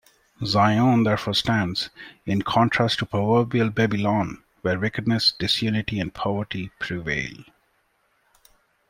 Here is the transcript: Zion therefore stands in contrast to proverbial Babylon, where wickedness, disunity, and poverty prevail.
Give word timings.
Zion 0.43 1.03
therefore 1.03 1.35
stands 1.35 1.91
in 2.25 2.41
contrast 2.41 2.97
to 2.97 3.05
proverbial 3.05 3.69
Babylon, 3.69 4.41
where 4.63 4.79
wickedness, 4.79 5.33
disunity, 5.37 5.99
and 5.99 6.11
poverty 6.11 6.71
prevail. 6.79 7.35